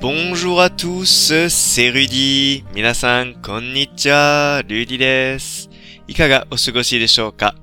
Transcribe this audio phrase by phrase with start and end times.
[0.00, 1.04] Bonjour à tous,
[1.48, 2.64] c'est Rudy.
[2.74, 4.62] 皆さん、こんにちは。
[4.66, 5.70] ルディです。
[6.06, 7.54] いかがお過ごしでしょうか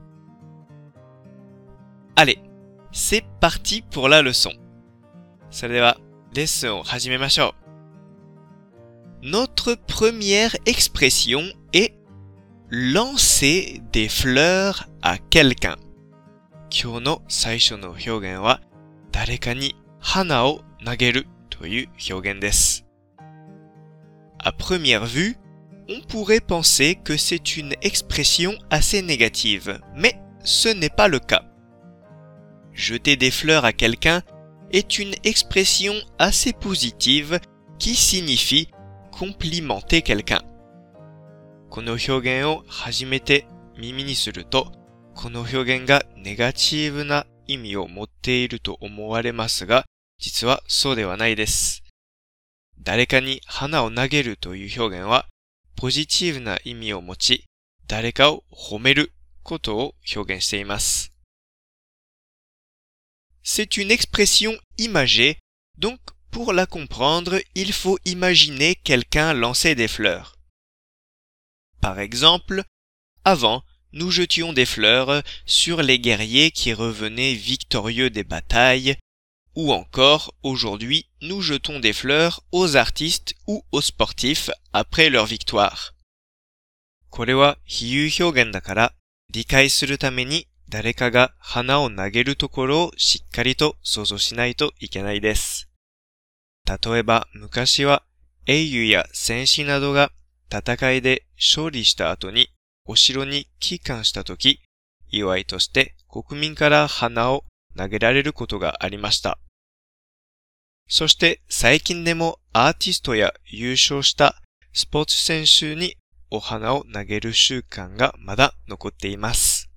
[2.16, 2.40] Allez,
[2.92, 4.52] c'est parti pour la leçon.
[5.50, 5.98] それでは、
[6.34, 7.54] レッスンを始めましょ
[9.22, 9.26] う。
[9.26, 11.94] Notre première expression est
[12.70, 15.78] lancer des fleurs à quelqu'un.
[16.72, 18.60] 今日の最初の表現は、
[19.12, 22.86] 誰かに花を投げる という表現です。
[24.40, 25.38] À première vue,
[25.90, 31.46] on pourrait penser que c'est une expression assez négative, mais ce n'est pas le cas.
[32.74, 34.24] Jeter des fleurs à quelqu'un
[34.72, 37.40] est une expression assez positive
[37.80, 38.70] qui signifie
[39.12, 40.42] complimenter quelqu'un.
[41.70, 43.48] この表現を初めて
[43.78, 44.72] 耳にすると、
[45.16, 49.86] この表現がネガティブな意味を持っていると思われますが、
[50.20, 51.84] 実はそうではないです。
[52.80, 55.28] 誰かに花を投げるという表現は、
[55.76, 57.46] ポジティブな意味を持ち、
[57.88, 59.12] 誰かを褒める
[59.44, 61.12] ことを表現しています。
[63.44, 65.38] C'est une expression imagée,
[65.78, 66.00] donc
[66.32, 70.38] pour la comprendre, il faut imaginer quelqu'un lancer des fleurs.
[71.82, 72.64] Par exemple,
[73.26, 78.96] avant, nous jetions des fleurs sur les guerriers qui revenaient victorieux des batailles,
[79.59, 85.95] ou encore, aujourd'hui, nous jetons des fleurs aux artistes ou aux sportifs après leur victoire.
[87.11, 88.95] これは比喩表現だから、
[89.33, 95.69] 理解するために誰かが花を投げるところをしっかりと想像しないといけないです。
[96.65, 98.05] 例えば、昔は
[98.47, 100.13] 英雄や戦士などが
[100.53, 102.49] 戦いで勝利した後に
[102.85, 104.61] お城に帰還した時、
[105.11, 107.45] 祝いとして国民から花を
[107.77, 109.41] 投げられることがありました。
[110.89, 114.41] そして最近でもアーティストや優勝した
[114.73, 115.97] スポーツ選手に
[116.31, 119.71] お花を投げる習慣がまだ残っています。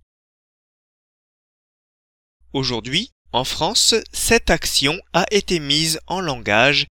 [2.53, 6.87] Aujourd'hui, en France, cette action a été mise en langage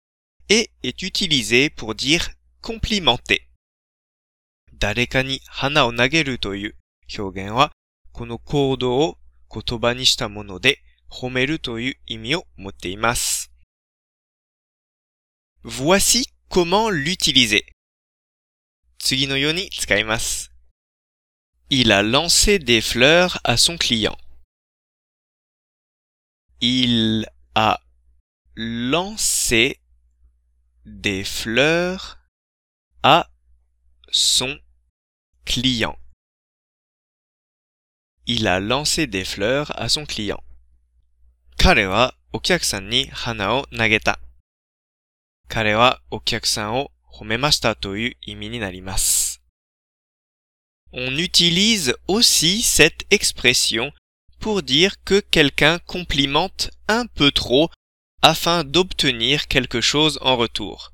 [0.47, 2.29] et est utilisée pour dire
[2.61, 3.41] complimenter.
[4.73, 6.75] 誰かに花を投げるという
[7.17, 7.71] 表現は、
[8.13, 9.17] この行動を
[9.53, 10.79] 言葉にしたもので
[11.09, 13.48] 褒めるという意味を持っています。
[15.66, 17.64] Voici comment l'utiliser.
[18.98, 20.50] 次のように使います。
[21.70, 24.18] Il a lancé des fleurs à son client.
[26.60, 27.80] Il a
[28.54, 29.80] lancé
[30.84, 32.18] des fleurs
[33.02, 33.30] à
[34.12, 34.58] son
[35.46, 35.98] client.
[38.26, 40.42] Il a lancé des fleurs à son client.
[41.56, 44.20] 彼はお客さんに花を投げた。
[45.48, 49.40] 彼はお客さんを褒めましたという意味になります。
[50.92, 53.92] On utilise aussi cette expression
[54.40, 57.70] pour dire que quelqu'un complimente un peu trop
[58.22, 60.92] afin d'obtenir quelque chose en retour.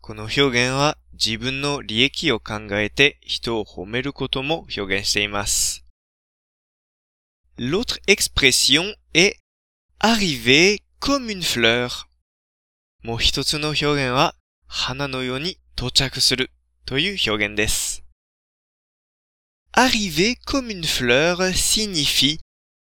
[0.00, 5.84] この表現は自分の利益を考えて人を褒めることも表現しています。
[7.58, 9.36] L'autre expression est
[9.98, 12.08] arriver comme une fleur.
[13.04, 14.34] もう一つの表現は
[14.66, 16.50] 花のように到着する
[16.86, 18.04] という表現です。
[19.72, 22.38] Arriver comme une fleur signifie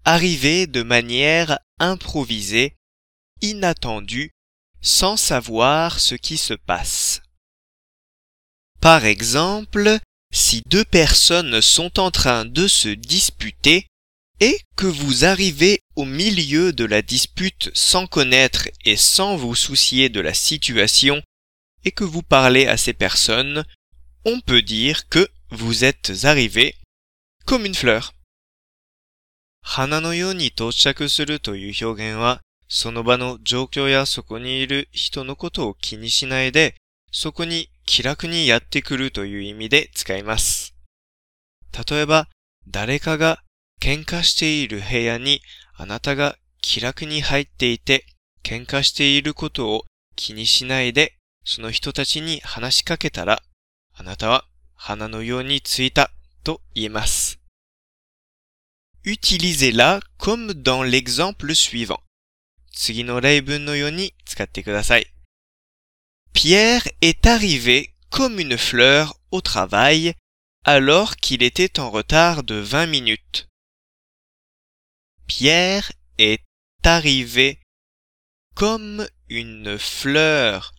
[0.06, 2.76] arriver de manière improvisée,
[3.42, 4.30] inattendue,
[4.80, 7.22] sans savoir ce qui se passe.
[8.80, 9.98] Par exemple,
[10.32, 13.88] si deux personnes sont en train de se disputer
[14.40, 20.08] et que vous arrivez au milieu de la dispute sans connaître et sans vous soucier
[20.08, 21.22] de la situation
[21.84, 23.64] et que vous parlez à ces personnes,
[24.24, 26.74] on peut dire que vous êtes arrivé
[27.44, 28.12] comme une fleur.
[29.68, 36.76] 花のように到着するという表現は、その場の状況やそこにいる人のことを気にしないで、
[37.10, 40.74] そこに気楽にやってくるという意味で使います。
[41.88, 42.28] 例えば、
[42.68, 43.42] 誰かが
[43.81, 45.41] 喧嘩している部屋に
[45.73, 48.05] あなたが気楽に入っていて、
[48.43, 49.85] 喧嘩していることを
[50.15, 53.41] 気にしないで、その人たちに話しかけたら、
[53.95, 54.45] あなたは
[54.75, 56.11] 花のようについた
[56.43, 57.39] と言えます。
[59.03, 62.01] Utilisez-la comme dans l'exemple suivant.
[62.71, 65.07] 次の例文のように使ってください。
[66.33, 70.13] Pierre est arrivé comme une fleur au travail
[70.63, 73.50] alors qu'il était en retard de 20 minutes.
[75.30, 76.42] Pierre est
[76.84, 77.60] arrivé
[78.54, 80.72] comme une fleur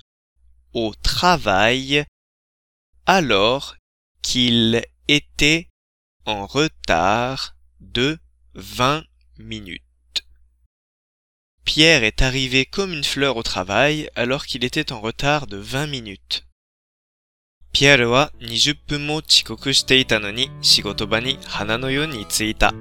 [0.74, 2.06] au travail
[3.06, 3.76] alors
[4.22, 5.68] qu'il était
[6.26, 8.20] en retard de
[8.56, 9.04] 20
[9.38, 9.84] minutes.
[11.64, 15.88] Pierre est arrivé comme une fleur au travail alors qu'il était en retard de 20
[15.88, 16.44] minutes.
[17.74, 22.74] ピエールは20分も遅刻していたのに仕事場に花のように着いた。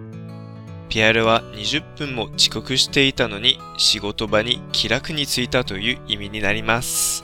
[0.91, 7.23] ピエールは20分も遅刻していたのに仕事場に気楽に着いたという意味になります。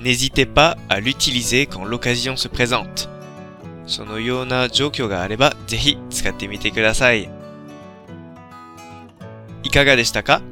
[0.00, 3.08] N'hésitez pas à l'utiliser quand l'occasion se présente.
[3.86, 7.30] そのような状況があればぜひ使ってみてください。
[9.62, 10.42] いかがでしたか？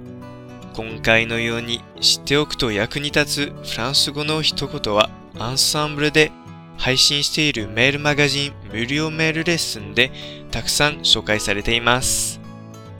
[0.74, 6.30] 今回のように知っておくと役に立つフランス語の一言はアンサンブルで
[6.78, 10.10] 配信しているメールマガジン無料メールレッスンで
[10.50, 12.40] たくさん紹介されています。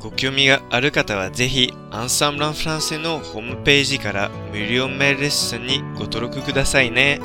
[0.01, 7.21] ご興味がある方はぜひアンサンブランフランセのホームページから無料メールレッスンにご登録くださいね。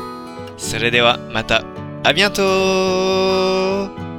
[0.58, 1.64] それではまた、
[2.04, 4.13] ありがとう